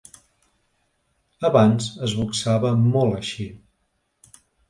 [1.49, 3.49] Abans es boxava molt així.